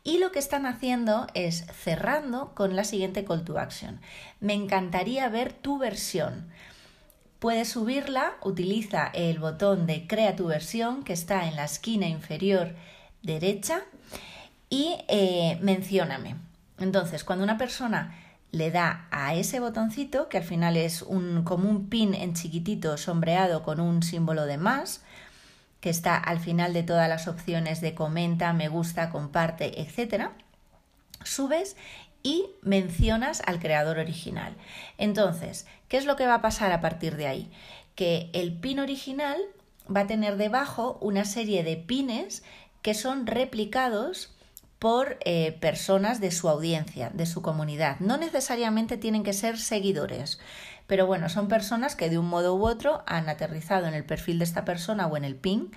[0.04, 3.99] Y lo que están haciendo es cerrando con la siguiente call to action.
[4.39, 6.49] Me encantaría ver tu versión.
[7.41, 12.75] Puedes subirla, utiliza el botón de Crea tu versión que está en la esquina inferior
[13.23, 13.82] derecha
[14.69, 16.36] y eh, mencióname.
[16.77, 18.15] Entonces, cuando una persona
[18.51, 22.95] le da a ese botoncito, que al final es un, como un pin en chiquitito
[22.95, 25.01] sombreado con un símbolo de más,
[25.80, 30.30] que está al final de todas las opciones de comenta, me gusta, comparte, etc.,
[31.23, 31.75] subes
[32.23, 34.55] y mencionas al creador original.
[34.97, 37.51] Entonces, ¿qué es lo que va a pasar a partir de ahí?
[37.95, 39.38] Que el pin original
[39.93, 42.43] va a tener debajo una serie de pines
[42.81, 44.34] que son replicados
[44.79, 47.99] por eh, personas de su audiencia, de su comunidad.
[47.99, 50.39] No necesariamente tienen que ser seguidores,
[50.88, 54.39] pero bueno, son personas que de un modo u otro han aterrizado en el perfil
[54.39, 55.67] de esta persona o en el ping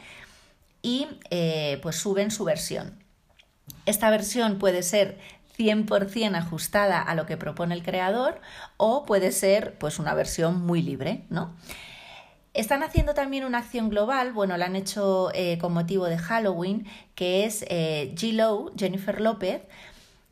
[0.80, 2.98] y eh, pues suben su versión.
[3.84, 5.18] Esta versión puede ser
[5.58, 8.40] 100% ajustada a lo que propone el creador
[8.76, 11.54] o puede ser pues una versión muy libre, ¿no?
[12.54, 16.86] Están haciendo también una acción global, bueno, la han hecho eh, con motivo de Halloween,
[17.16, 18.72] que es eh, G.
[18.78, 19.62] Jennifer López,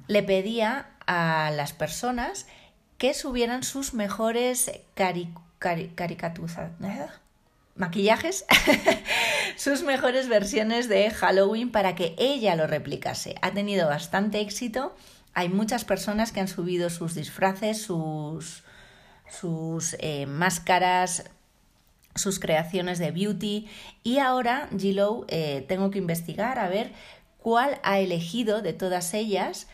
[0.07, 2.47] le pedía a las personas
[2.97, 7.07] que subieran sus mejores cari ¿eh?
[7.75, 8.45] Maquillajes,
[9.57, 13.35] sus mejores versiones de Halloween para que ella lo replicase.
[13.43, 14.95] Ha tenido bastante éxito.
[15.35, 18.65] Hay muchas personas que han subido sus disfraces, sus,
[19.29, 21.25] sus máscaras,
[22.15, 23.69] sus creaciones de beauty
[24.03, 26.93] y ahora Gillow eh, tengo que investigar a ver
[27.39, 29.67] cuál ha elegido de todas ellas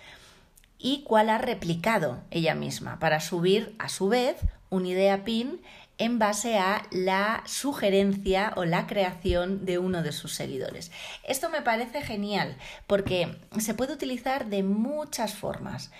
[0.79, 4.37] y cuál ha replicado ella misma para subir a su vez
[4.71, 5.61] un idea pin
[5.99, 10.91] en base a la sugerencia o la creación de uno de sus seguidores.
[11.25, 12.57] Esto me parece genial
[12.87, 15.91] porque se puede utilizar de muchas formas.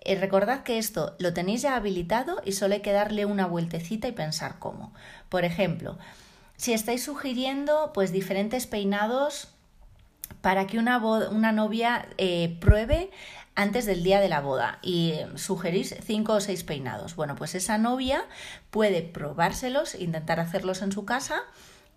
[0.00, 4.08] Eh, recordad que esto lo tenéis ya habilitado y solo hay que darle una vueltecita
[4.08, 4.92] y pensar cómo.
[5.28, 5.98] Por ejemplo,
[6.56, 9.48] si estáis sugiriendo pues diferentes peinados
[10.40, 13.10] para que una, una novia eh, pruebe
[13.54, 17.16] antes del día de la boda y sugerís cinco o seis peinados.
[17.16, 18.24] Bueno, pues esa novia
[18.70, 21.42] puede probárselos, intentar hacerlos en su casa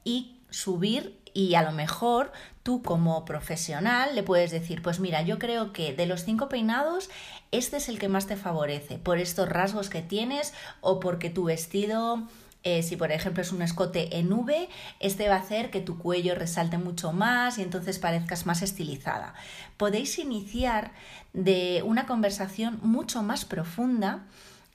[0.04, 2.32] y subir y a lo mejor
[2.64, 7.10] tú como profesional le puedes decir, pues mira, yo creo que de los cinco peinados,
[7.52, 11.46] este es el que más te favorece, por estos rasgos que tienes o porque tu
[11.46, 12.28] vestido...
[12.68, 14.68] Eh, si por ejemplo es un escote en V,
[15.00, 19.36] este va a hacer que tu cuello resalte mucho más y entonces parezcas más estilizada.
[19.78, 20.92] Podéis iniciar
[21.32, 24.24] de una conversación mucho más profunda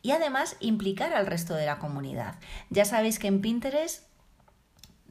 [0.03, 2.37] y además implicar al resto de la comunidad.
[2.71, 4.05] Ya sabéis que en Pinterest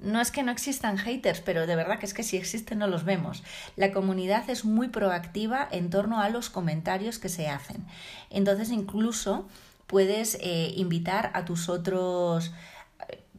[0.01, 2.87] no es que no existan haters, pero de verdad que es que si existen no
[2.87, 3.43] los vemos.
[3.75, 7.85] La comunidad es muy proactiva en torno a los comentarios que se hacen.
[8.29, 9.49] Entonces incluso
[9.89, 12.53] puedes eh, invitar a tus otros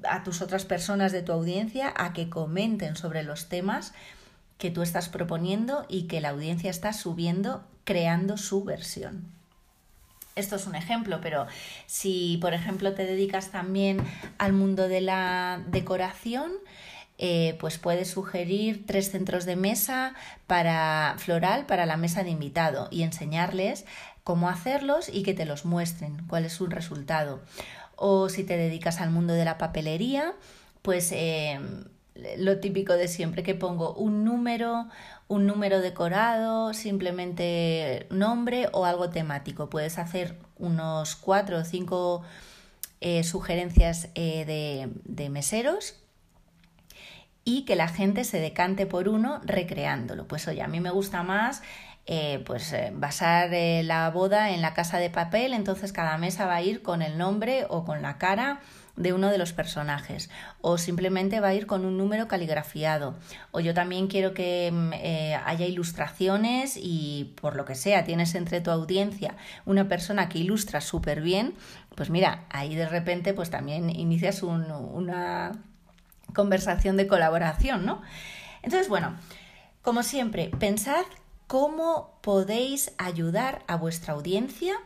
[0.02, 3.92] a tus otras personas de tu audiencia a que comenten sobre los temas
[4.58, 9.26] que tú estás proponiendo y que la audiencia está subiendo creando su versión.
[10.36, 11.46] Esto es un ejemplo, pero
[11.86, 14.02] si, por ejemplo, te dedicas también
[14.38, 16.52] al mundo de la decoración,
[17.22, 20.14] eh, pues puedes sugerir tres centros de mesa
[20.46, 23.84] para floral para la mesa de invitado y enseñarles
[24.24, 27.40] cómo hacerlos y que te los muestren, cuál es su resultado.
[27.96, 30.35] O si te dedicas al mundo de la papelería,
[30.83, 31.61] pues eh,
[32.38, 34.87] lo típico de siempre, que pongo un número,
[35.28, 39.70] un número decorado, simplemente nombre o algo temático.
[39.70, 42.22] Puedes hacer unos cuatro o cinco
[43.00, 45.96] eh, sugerencias eh, de, de meseros
[47.44, 50.26] y que la gente se decante por uno recreándolo.
[50.26, 51.62] Pues oye, a mí me gusta más
[52.12, 53.51] eh, pues basar
[53.85, 57.16] la boda en la casa de papel, entonces cada mesa va a ir con el
[57.16, 58.61] nombre o con la cara
[58.96, 60.29] de uno de los personajes
[60.61, 63.16] o simplemente va a ir con un número caligrafiado
[63.51, 68.35] o yo también quiero que mm, eh, haya ilustraciones y por lo que sea tienes
[68.35, 71.55] entre tu audiencia una persona que ilustra súper bien
[71.94, 75.53] pues mira ahí de repente pues también inicias una
[76.35, 78.03] conversación de colaboración ¿no?
[78.62, 79.16] entonces bueno
[79.83, 81.05] como siempre pensad
[81.50, 84.78] cómo podéis ayudar a vuestra audiencia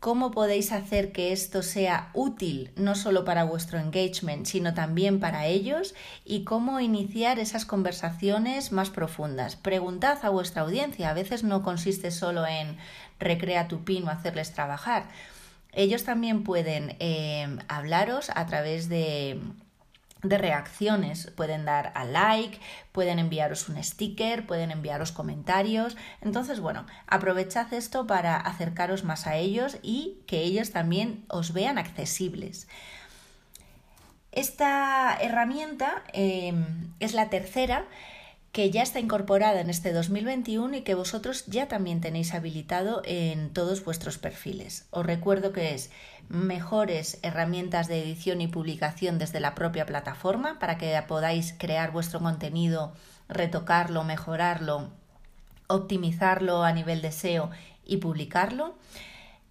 [0.00, 5.46] cómo podéis hacer que esto sea útil no solo para vuestro engagement, sino también para
[5.46, 5.94] ellos
[6.26, 9.56] y cómo iniciar esas conversaciones más profundas.
[9.56, 12.76] Preguntad a vuestra audiencia, a veces no consiste solo en
[13.18, 15.08] recrea tu pin o hacerles trabajar.
[15.72, 19.40] Ellos también pueden eh, hablaros a través de
[20.24, 21.30] de reacciones.
[21.36, 22.58] Pueden dar a like,
[22.92, 25.96] pueden enviaros un sticker, pueden enviaros comentarios.
[26.20, 31.78] Entonces, bueno, aprovechad esto para acercaros más a ellos y que ellos también os vean
[31.78, 32.66] accesibles.
[34.32, 37.86] Esta herramienta em, es la tercera
[38.54, 43.52] que ya está incorporada en este 2021 y que vosotros ya también tenéis habilitado en
[43.52, 44.86] todos vuestros perfiles.
[44.90, 45.90] Os recuerdo que es
[46.28, 52.20] mejores herramientas de edición y publicación desde la propia plataforma para que podáis crear vuestro
[52.20, 52.92] contenido,
[53.28, 54.90] retocarlo, mejorarlo,
[55.66, 57.50] optimizarlo a nivel de SEO
[57.84, 58.74] y publicarlo.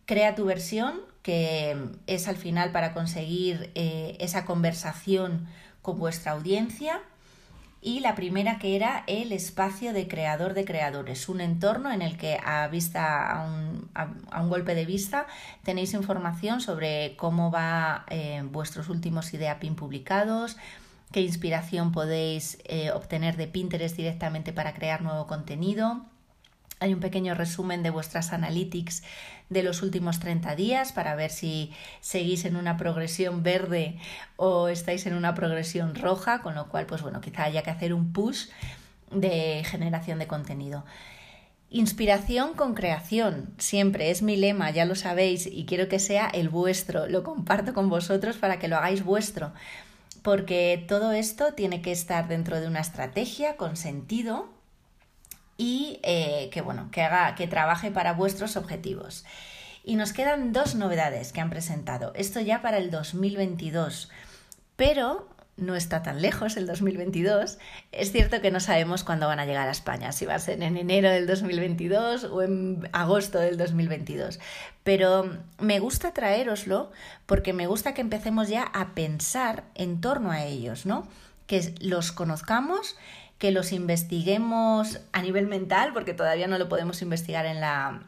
[0.05, 5.47] Crea tu versión, que es al final para conseguir eh, esa conversación
[5.81, 7.01] con vuestra audiencia
[7.83, 12.17] y la primera que era el espacio de creador de creadores, un entorno en el
[12.17, 15.27] que a vista a un, a, un golpe de vista
[15.63, 20.57] tenéis información sobre cómo va eh, vuestros últimos idea pin publicados,
[21.11, 26.05] qué inspiración podéis eh, obtener de Pinterest directamente para crear nuevo contenido.
[26.83, 29.03] Hay un pequeño resumen de vuestras analytics
[29.49, 33.97] de los últimos 30 días para ver si seguís en una progresión verde
[34.35, 37.93] o estáis en una progresión roja, con lo cual, pues bueno, quizá haya que hacer
[37.93, 38.47] un push
[39.11, 40.83] de generación de contenido.
[41.69, 46.49] Inspiración con creación, siempre es mi lema, ya lo sabéis, y quiero que sea el
[46.49, 49.53] vuestro, lo comparto con vosotros para que lo hagáis vuestro,
[50.21, 54.52] porque todo esto tiene que estar dentro de una estrategia con sentido
[55.57, 59.25] y eh, que bueno, que haga, que trabaje para vuestros objetivos.
[59.83, 62.13] Y nos quedan dos novedades que han presentado.
[62.15, 64.09] Esto ya para el 2022.
[64.75, 67.59] Pero no está tan lejos el 2022.
[67.91, 70.61] Es cierto que no sabemos cuándo van a llegar a España, si va a ser
[70.63, 74.39] en enero del 2022 o en agosto del 2022.
[74.83, 76.91] Pero me gusta traeroslo
[77.25, 81.07] porque me gusta que empecemos ya a pensar en torno a ellos, ¿no?
[81.45, 82.95] Que los conozcamos
[83.43, 88.03] que los investiguemos a nivel mental, porque todavía no lo podemos investigar en la,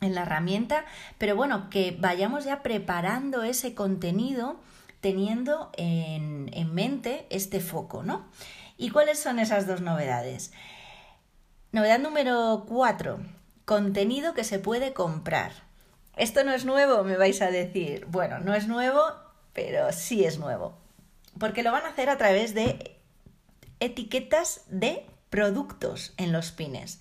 [0.00, 0.86] en la herramienta,
[1.18, 4.58] pero bueno, que vayamos ya preparando ese contenido
[5.02, 8.26] teniendo en, en mente este foco, ¿no?
[8.78, 10.50] ¿Y cuáles son esas dos novedades?
[11.72, 13.20] Novedad número cuatro,
[13.66, 15.52] contenido que se puede comprar.
[16.16, 18.06] Esto no es nuevo, me vais a decir.
[18.06, 19.02] Bueno, no es nuevo,
[19.52, 20.72] pero sí es nuevo.
[21.38, 22.99] Porque lo van a hacer a través de
[23.80, 27.00] etiquetas de productos en los pines.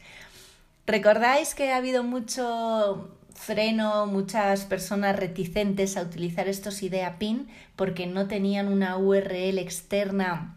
[0.88, 8.06] ¿Recordáis que ha habido mucho freno, muchas personas reticentes a utilizar estos idea pin porque
[8.06, 10.56] no tenían una URL externa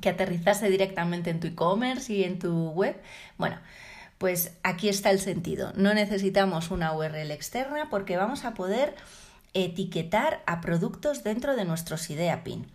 [0.00, 2.96] que aterrizase directamente en tu e-commerce y en tu web?
[3.38, 3.58] Bueno,
[4.18, 5.72] pues aquí está el sentido.
[5.74, 8.94] No necesitamos una URL externa porque vamos a poder
[9.54, 12.66] etiquetar a productos dentro de nuestros idea pin.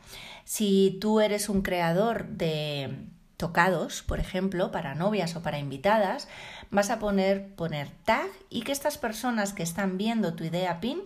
[0.48, 3.04] Si tú eres un creador de
[3.36, 6.30] tocados, por ejemplo, para novias o para invitadas,
[6.72, 11.02] vas a poner, poner tag y que estas personas que están viendo tu idea pin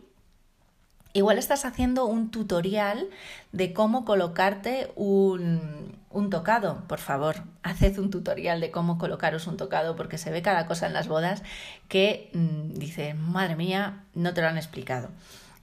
[1.14, 3.10] Igual estás haciendo un tutorial
[3.52, 6.88] de cómo colocarte un, un, tocado.
[6.88, 10.86] Por favor, haced un tutorial de cómo colocaros un tocado porque se ve cada cosa
[10.86, 11.42] en las bodas
[11.90, 15.10] que mm, dice, madre mía, no te lo han explicado.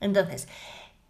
[0.01, 0.47] Entonces,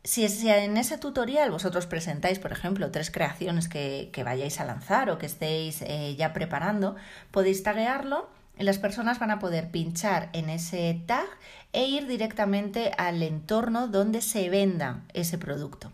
[0.04, 5.18] si, en ese tutorial vosotros presentáis, por ejemplo, tres creaciones que, vayáis a lanzar o
[5.18, 6.96] que estéis eh, ya preparando,
[7.32, 11.28] podéis taguearlo y las personas van a poder pinchar en ese tag
[11.74, 15.92] e ir directamente al entorno donde se venda ese producto.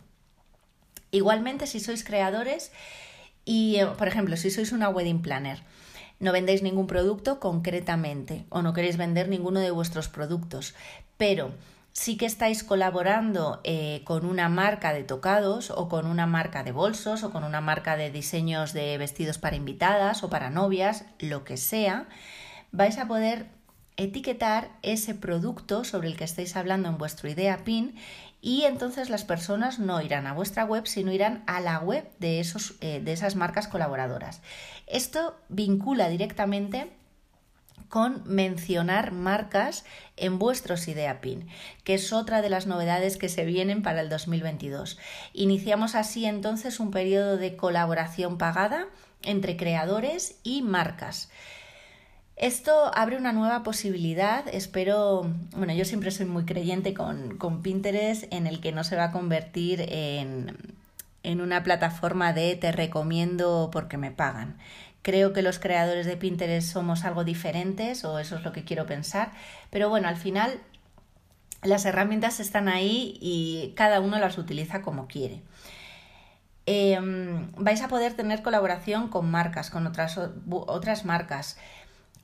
[1.12, 2.72] Igualmente, si sois creadores
[3.44, 5.62] y, eh, por ejemplo, si sois una wedding planner,
[6.20, 10.76] no vendéis ningún producto concretamente o no queréis vender ninguno de vuestros productos,
[11.18, 11.52] pero
[11.96, 16.74] sí que estáis colaborando eh, con una marca de tocados o con una marca de
[16.74, 21.46] bolsos o con una marca de diseños de vestidos para invitadas o para novias, lo
[21.46, 22.08] que sea,
[22.74, 23.48] vais a poder
[23.96, 27.96] etiquetar ese producto sobre el que estáis hablando en vuestro idea pin
[28.42, 32.42] y entonces las personas no irán a vuestra web, sino irán a la web de,
[32.42, 34.42] esos, eh, de esas marcas colaboradoras.
[34.86, 36.92] Esto vincula directamente
[37.90, 39.86] con mencionar marcas
[40.18, 41.48] en vuestros idea pin,
[41.84, 44.98] que es otra de las novedades que se vienen para el 2022.
[45.34, 48.88] Iniciamos así entonces un periodo de colaboración pagada
[49.24, 51.30] entre creadores y marcas.
[52.36, 58.26] Esto abre una nueva posibilidad, espero, bueno, yo siempre soy muy creyente con, con Pinterest
[58.32, 60.76] en el que no se va a convertir en,
[61.26, 64.58] en una plataforma de te recomiendo porque me pagan.
[65.06, 68.88] Creo que los creadores de Pinterest somos algo diferentes o eso es lo que quiero
[68.88, 69.34] pensar.
[69.70, 70.60] Pero bueno, al final
[71.62, 75.44] las herramientas están ahí y cada uno las utiliza como quiere.
[76.66, 81.60] Em, vais a poder tener colaboración con marcas, con otras, otras marcas,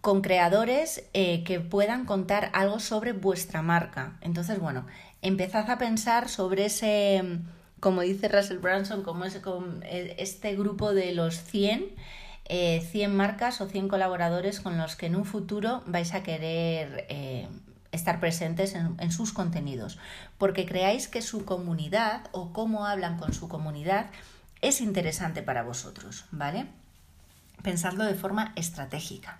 [0.01, 4.17] con creadores eh, que puedan contar algo sobre vuestra marca.
[4.21, 4.87] Entonces, bueno,
[5.21, 7.41] empezad a pensar sobre ese,
[7.79, 9.39] como dice Russell Branson, como ese,
[10.17, 11.85] este grupo de los 100
[12.51, 17.05] 100 eh, marcas o 100 colaboradores con los que en un futuro vais a querer
[17.07, 17.47] eh,
[17.93, 19.97] estar presentes en, sus contenidos,
[20.37, 24.07] porque creáis que su comunidad o cómo hablan con su comunidad
[24.59, 26.67] es interesante para vosotros, ¿vale?
[27.63, 29.39] Pensadlo de forma estratégica.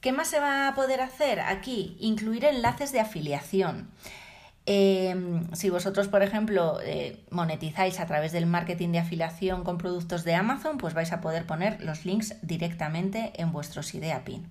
[0.00, 1.96] ¿Qué más se va a poder hacer aquí?
[2.00, 3.88] Incluir enlaces de afiliación.
[4.68, 10.24] Em, si vosotros, por ejemplo, eh, monetizáis a través del marketing de afiliación con productos
[10.24, 14.48] de Amazon, pues vais a poder poner los links directamente en vuestros idea pin.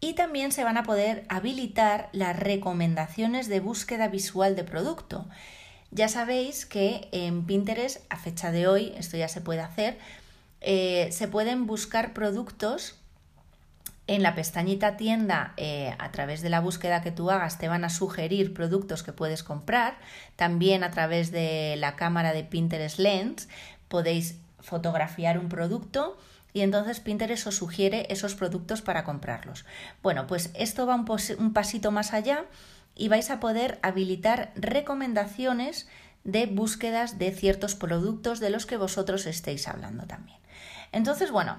[0.00, 5.26] Y también se van a poder habilitar las recomendaciones de búsqueda visual de producto.
[5.90, 9.98] Ya sabéis que en Pinterest, a fecha de hoy, esto ya se puede hacer,
[10.60, 12.97] eh, se pueden buscar productos
[14.08, 17.84] en la pestañita tienda, eh, a través de la búsqueda que tú hagas, te van
[17.84, 19.98] a sugerir productos que puedes comprar.
[20.34, 23.48] También a través de la cámara de Pinterest Lens
[23.88, 26.18] podéis fotografiar un producto
[26.54, 29.66] y entonces Pinterest os sugiere esos productos para comprarlos.
[30.02, 31.06] Bueno, pues esto va un,
[31.38, 32.46] un pasito más allá
[32.96, 35.86] y vais a poder habilitar recomendaciones
[36.24, 40.38] de búsquedas de ciertos productos de los que vosotros estéis hablando también.
[40.92, 41.58] Entonces, bueno,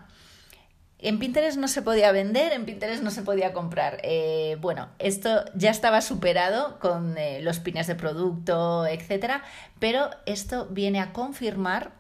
[1.02, 4.00] en Pinterest no se podía vender, en Pinterest no se podía comprar.
[4.04, 9.44] Eh, bueno, esto ya estaba superado con eh, los pines de producto, etcétera,
[9.80, 11.92] pero esto viene a confirmar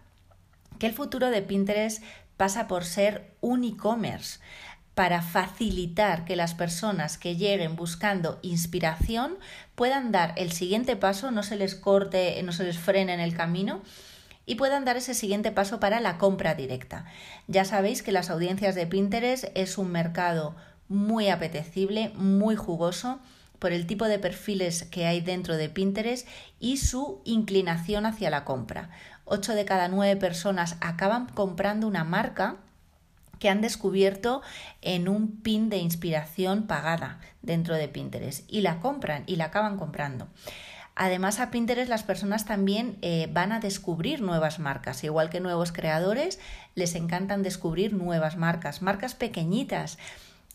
[0.80, 2.04] que el futuro de Pinterest
[2.36, 4.39] pasa por ser un e-commerce
[4.95, 9.38] para facilitar que las personas que lleguen buscando inspiración
[9.76, 13.34] puedan dar el siguiente paso, no se les corte, no se les frene en el
[13.34, 13.82] camino
[14.50, 17.06] y puedan dar ese siguiente paso para la compra directa.
[17.47, 20.56] Ya sabéis que las audiencias de Pinterest es un mercado
[20.88, 23.20] muy apetecible, muy jugoso
[23.60, 26.28] por el tipo de perfiles que hay dentro de Pinterest
[26.60, 28.89] y su inclinación hacia la compra.
[29.26, 32.56] 8 de cada 9 personas acaban comprando una marca
[33.38, 34.41] que han descubierto
[34.82, 39.78] en un pin de inspiración pagada dentro de Pinterest y la compran y la acaban
[39.78, 40.28] comprando.
[41.02, 45.72] Además, a Pinterest las personas también eh, van a descubrir nuevas marcas, igual que nuevos
[45.72, 46.39] creadores,
[46.76, 49.97] les encantan descubrir nuevas marcas, marcas pequeñitas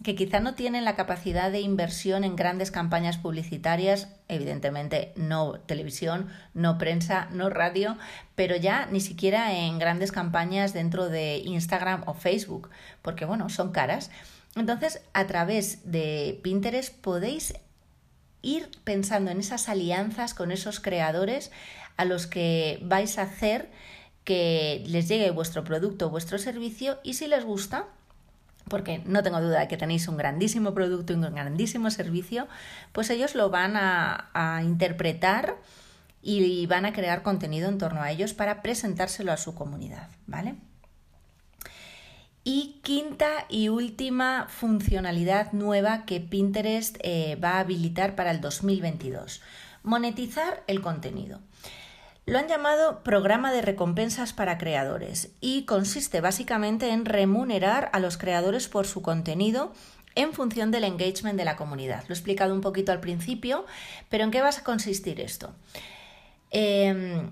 [0.02, 6.28] que quizá no tienen la capacidad de inversión en grandes campañas publicitarias, evidentemente no televisión,
[6.52, 7.96] no prensa, no radio,
[8.34, 12.68] pero ya ni siquiera en grandes campañas dentro de Instagram o Facebook,
[13.00, 14.10] porque bueno, son caras.
[14.56, 17.54] Entonces, a través de Pinterest podéis
[18.44, 21.50] ir pensando en esas alianzas con esos creadores
[21.96, 23.70] a los que vais a hacer
[24.24, 27.86] que les llegue vuestro producto vuestro servicio y si les gusta,
[28.68, 32.48] porque no tengo duda de que tenéis un grandísimo producto y un grandísimo servicio,
[32.92, 35.56] pues ellos lo van a, a interpretar
[36.22, 40.54] y van a crear contenido en torno a ellos para presentárselo a su comunidad, ¿vale?
[42.44, 49.40] Y quinta y última funcionalidad nueva que Pinterest eh, va a habilitar para el 2022.
[49.82, 51.40] Monetizar el contenido.
[52.26, 58.16] Lo han llamado programa de recompensas para creadores y consiste básicamente en remunerar a los
[58.16, 59.72] creadores por su contenido
[60.14, 62.04] en función del engagement de la comunidad.
[62.08, 63.66] Lo he explicado un poquito al principio,
[64.08, 65.52] pero ¿en qué va a consistir esto?
[66.50, 67.30] Em,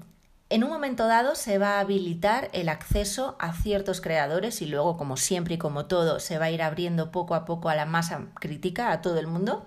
[0.53, 4.99] en un momento dado se va a habilitar el acceso a ciertos creadores y luego,
[4.99, 7.87] como siempre y como todo, se va a ir abriendo poco a poco a la
[7.87, 9.67] masa crítica, a todo el mundo.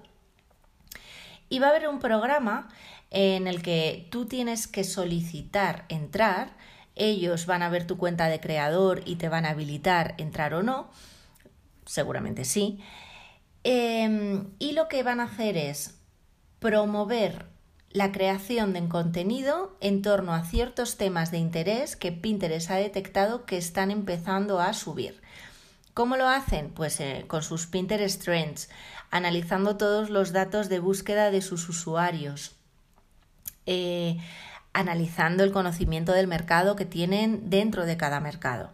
[1.50, 2.70] Y va a haber un programa
[3.10, 6.56] en el que tú tienes que solicitar entrar,
[6.94, 10.62] ellos van a ver tu cuenta de creador y te van a habilitar entrar o
[10.62, 10.92] no,
[11.88, 12.80] seguramente sí.
[13.64, 15.98] Em, y lo que van a hacer es
[16.60, 17.55] promover
[17.96, 23.46] la creación de contenido en torno a ciertos temas de interés que Pinterest ha detectado
[23.46, 25.22] que están empezando a subir.
[25.94, 26.72] ¿Cómo lo hacen?
[26.72, 28.68] Pues eh, con sus Pinterest Trends,
[29.12, 32.58] analizando todos los datos de búsqueda de sus usuarios,
[33.66, 34.18] eh,
[34.74, 38.74] analizando el conocimiento del mercado que tienen dentro de cada mercado.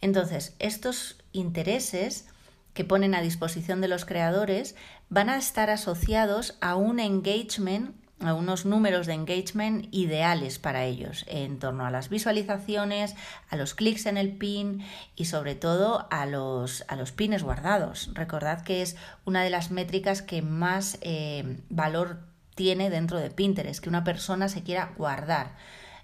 [0.00, 2.28] Entonces, estos intereses
[2.72, 4.76] que ponen a disposición de los creadores
[5.08, 11.24] van a estar asociados a un engagement a unos números de engagement ideales para ellos
[11.26, 13.16] en torno a las visualizaciones,
[13.48, 14.84] a los clics en el pin
[15.16, 18.10] y sobre todo a los, a los pines guardados.
[18.14, 22.20] Recordad que es una de las métricas que más eh, valor
[22.54, 25.56] tiene dentro de Pinterest, que una persona se quiera guardar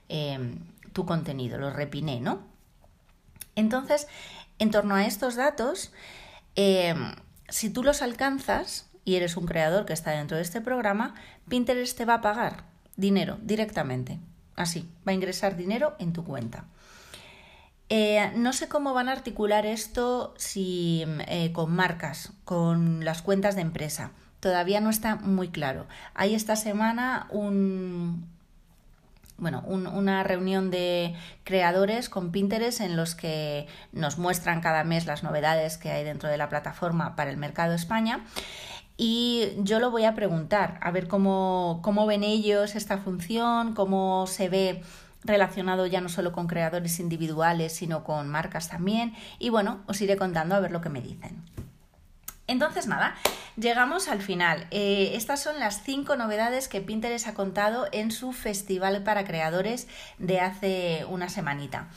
[0.09, 0.55] eh,
[0.93, 2.41] tu contenido, lo repiné, ¿no?
[3.57, 4.07] Entonces,
[4.59, 5.93] en torno a estos datos,
[6.55, 6.95] eh,
[7.49, 11.15] si tú los alcanzas, y eres un creador que está dentro de este programa,
[11.49, 12.65] Pinterest te va a pagar
[12.97, 14.19] dinero directamente.
[14.57, 16.65] Así, va a ingresar dinero en tu cuenta.
[17.89, 23.55] Eh, no sé cómo van a articular esto si, eh, con marcas, con las cuentas
[23.55, 24.11] de empresa.
[24.41, 25.87] Todavía no está muy claro.
[26.15, 28.29] Hay esta semana un,
[29.39, 35.23] bueno, una reunión de creadores con Pinterest en los que nos muestran cada mes las
[35.23, 38.25] novedades que hay dentro de la plataforma para el mercado España.
[38.97, 44.27] Y yo lo voy a preguntar, a ver cómo, cómo ven ellos esta función, cómo
[44.27, 44.83] se ve
[45.23, 49.15] relacionado ya no solo con creadores individuales, sino con marcas también.
[49.39, 51.43] Y bueno, os iré contando a ver lo que me dicen.
[52.47, 53.17] Entonces, nada,
[53.57, 54.69] llegamos al final.
[54.71, 59.89] Eh, estas son las cinco novedades que Pinterest ha contado en su festival para creadores
[60.19, 61.89] de hace una semanita.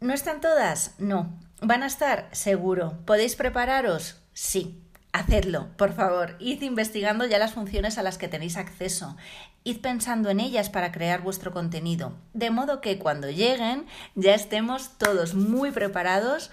[0.00, 0.94] ¿No están todas?
[0.98, 1.38] No.
[1.62, 2.28] ¿Van a estar?
[2.32, 2.98] Seguro.
[3.06, 4.20] ¿Podéis prepararos?
[4.34, 4.79] Sí.
[5.12, 6.36] Hacedlo, por favor.
[6.38, 9.16] Id investigando ya las funciones a las que tenéis acceso.
[9.64, 12.14] Id pensando en ellas para crear vuestro contenido.
[12.32, 16.50] De modo que cuando lleguen ya estemos todos muy preparados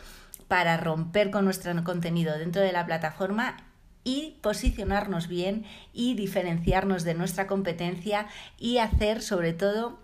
[0.47, 3.57] para romper con nuestro contenido dentro de la plataforma
[4.03, 8.27] y posicionarnos bien y diferenciarnos de nuestra competencia
[8.57, 9.99] y hacer sobre todo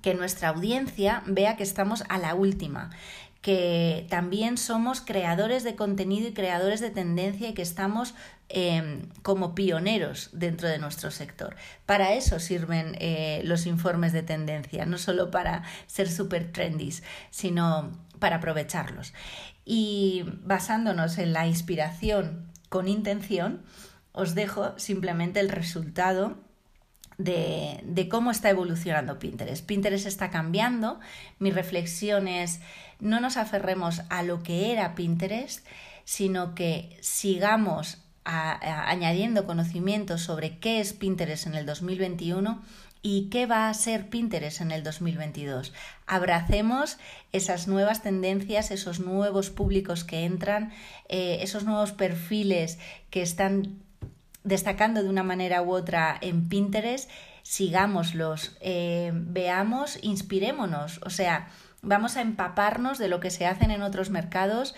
[0.00, 2.90] que nuestra audiencia vea que estamos a la última,
[3.42, 8.14] que también somos creadores de contenido y creadores de tendencia y que estamos
[8.48, 11.56] em, como pioneros dentro de nuestro sector.
[11.84, 16.94] Para eso sirven eh, los informes de tendencia, no solo para ser super trendy,
[17.30, 17.90] sino
[18.20, 19.12] para aprovecharlos.
[19.64, 23.62] Y basándonos en la inspiración con intención,
[24.12, 26.36] os dejo simplemente el resultado
[27.24, 29.64] de, cómo está evolucionando Pinterest.
[29.64, 31.00] Pinterest está cambiando.
[31.38, 32.60] Mi reflexión es
[33.00, 35.66] no nos aferremos a lo que era Pinterest,
[36.04, 42.62] sino que sigamos añadiendo conocimientos sobre qué es Pinterest en el 2021
[43.02, 45.72] y qué va a ser Pinterest en el 2022.
[46.06, 46.98] Abracemos
[47.32, 50.72] esas nuevas tendencias, esos nuevos públicos que entran,
[51.08, 52.78] eh, esos nuevos perfiles
[53.10, 53.81] que están
[54.44, 57.10] destacando de una manera u otra en Pinterest,
[57.42, 61.48] sigámoslos, eh, veamos, inspirémonos, o sea,
[61.82, 64.74] vamos a empaparnos de lo que se hacen en otros mercados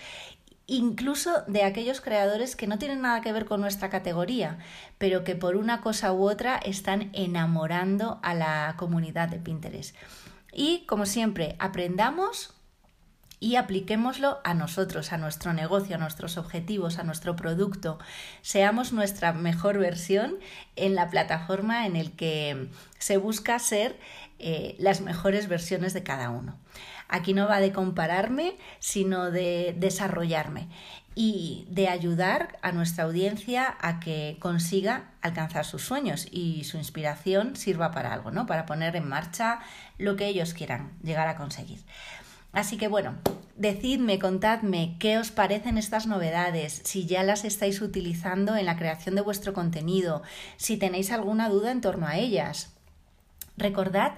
[0.67, 4.57] incluso de aquellos creadores que no tienen nada que ver con nuestra categoría,
[4.97, 9.95] pero que por una cosa u otra están enamorando a la comunidad de Pinterest.
[10.51, 12.54] Y como siempre, aprendamos
[13.45, 17.99] y apliquémoslo a nosotros, a nuestro negocio, a nuestros objetivos, a nuestro producto.
[18.41, 20.39] Seamos nuestra mejor versión
[20.75, 23.99] en la plataforma en el que se busca ser
[24.39, 26.57] eh, las mejores versiones de cada uno.
[27.07, 30.67] Aquí no va de compararme, sino de desarrollarme
[31.13, 37.55] y de ayudar a nuestra audiencia a que consiga alcanzar sus sueños y su inspiración
[37.55, 38.47] sirva para algo, ¿no?
[38.47, 39.59] Para poner en marcha
[39.99, 41.83] lo que ellos quieran llegar a conseguir.
[42.55, 43.17] Así que bueno,
[43.57, 49.15] decidme, contadme qué os parecen estas novedades, si ya las estáis utilizando en la creación
[49.15, 50.23] de vuestro contenido,
[50.55, 52.73] si tenéis alguna duda en torno a ellas.
[53.57, 54.13] Recordad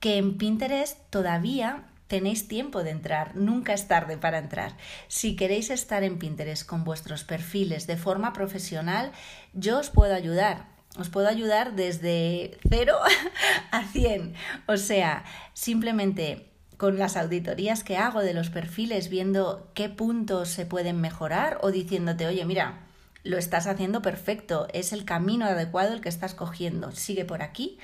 [0.00, 4.78] que en Pinterest todavía tenéis tiempo de entrar, nunca es tarde para entrar.
[5.08, 9.12] Si queréis estar en Pinterest con vuestros perfiles de forma profesional,
[9.52, 10.68] yo os puedo ayudar.
[10.96, 12.96] Os puedo ayudar desde 0
[13.72, 14.32] a 100.
[14.68, 20.66] O sea, simplemente con las auditorías que hago de los perfiles, viendo qué puntos se
[20.66, 22.80] pueden mejorar o diciéndote, oye, mira,
[23.22, 27.78] lo estás haciendo perfecto, es el camino adecuado el que estás cogiendo, sigue por aquí.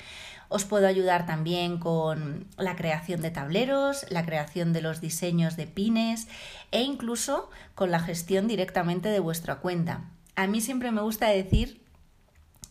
[0.49, 5.65] Os puedo ayudar también con la creación de tableros, la creación de los diseños de
[5.65, 6.27] pines
[6.71, 10.09] e incluso con la gestión directamente de vuestra cuenta.
[10.35, 11.81] A mí siempre me gusta decir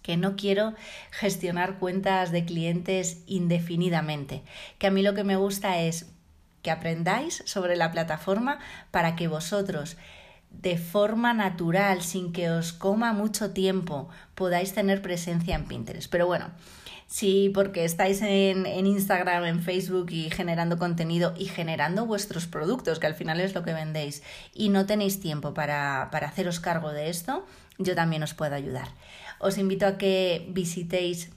[0.02, 0.74] que no quiero
[1.10, 4.42] gestionar cuentas de clientes indefinidamente,
[4.78, 6.06] que a mí lo que me gusta es
[6.62, 8.58] que aprendáis sobre la plataforma
[8.90, 9.96] para que vosotros
[10.50, 16.10] de forma natural, sin que os coma mucho tiempo, podáis tener presencia en Pinterest.
[16.10, 16.50] Pero bueno,
[17.10, 23.08] Sí, porque estáis en, Instagram, en Facebook y generando contenido y generando vuestros productos, que
[23.08, 24.22] al final es lo que vendéis,
[24.54, 27.44] y no tenéis tiempo para, para haceros cargo de esto,
[27.78, 28.90] yo también os puedo ayudar.
[29.40, 31.30] Os invito a que visitéis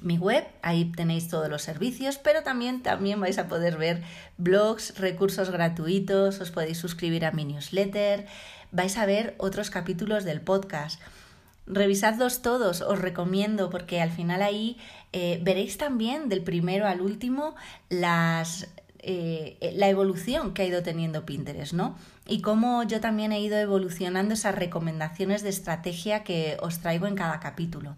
[0.00, 4.02] mi web, ahí tenéis todos los servicios, pero también, también vais a poder ver
[4.36, 8.26] blogs, recursos gratuitos, os podéis suscribir a mi newsletter,
[8.72, 11.00] vais a ver otros capítulos del podcast
[11.66, 14.78] Revisadlos todos, os recomiendo, porque al final ahí
[15.12, 17.54] eh, veréis también del primero al último
[17.88, 21.96] las, eh, la evolución que ha ido teniendo Pinterest, ¿no?
[22.26, 27.16] Y cómo yo también he ido evolucionando esas recomendaciones de estrategia que os traigo en
[27.16, 27.96] cada capítulo.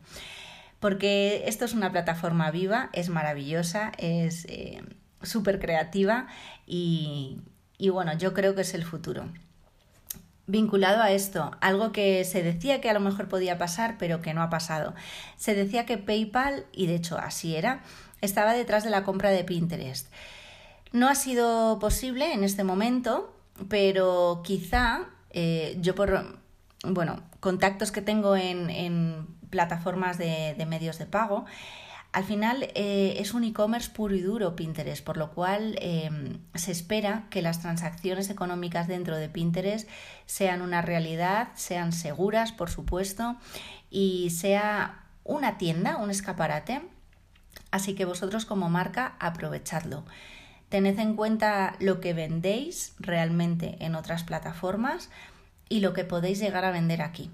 [0.80, 4.44] Porque esto es una plataforma viva, es maravillosa, es...
[4.46, 4.82] Eh,
[5.24, 6.26] súper creativa
[6.66, 7.38] y,
[7.78, 9.28] y bueno, yo creo que es el futuro.
[10.46, 14.34] Vinculado a esto, algo que se decía que a lo mejor podía pasar, pero que
[14.34, 14.94] no ha pasado.
[15.36, 17.82] Se decía que PayPal, y de hecho así era,
[18.20, 20.08] estaba detrás de la compra de Pinterest.
[20.92, 23.33] No ha sido posible en este momento,
[23.68, 26.38] pero quizá eh, yo por
[26.86, 31.44] bueno, contactos que tengo en, plataformas de, medios de pago,
[32.12, 36.72] al final eh, es un e-commerce puro y duro Pinterest, por lo cual em, se
[36.72, 39.88] espera que las transacciones económicas dentro de Pinterest
[40.26, 43.36] sean una realidad, sean seguras, por supuesto,
[43.90, 46.82] y sea una tienda, un escaparate.
[47.70, 50.04] Así que vosotros como marca aprovechadlo.
[50.74, 55.08] Tened en cuenta lo que vendéis realmente en otras plataformas
[55.68, 57.30] y lo que podéis llegar a vender aquí.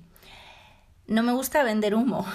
[1.06, 2.26] No me gusta vender humo.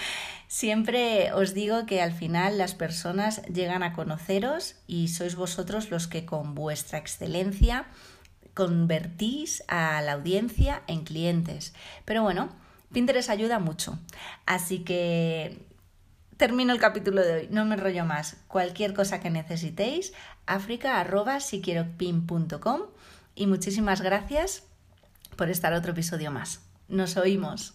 [0.48, 6.06] Siempre os digo que al final las personas llegan a conoceros y sois vosotros los
[6.06, 7.84] que con vuestra excelencia
[8.54, 11.74] convertís a la audiencia en clientes.
[12.06, 12.48] Pero bueno,
[12.90, 13.98] Pinterest ayuda mucho.
[14.46, 15.58] Así que
[16.36, 18.36] termino el capítulo de hoy, no me enrollo más.
[18.48, 20.12] Cualquier cosa que necesitéis,
[20.46, 22.80] africa.siquieropin.com
[23.34, 24.64] y muchísimas gracias
[25.36, 26.60] por estar otro episodio más.
[26.88, 27.74] Nos oímos.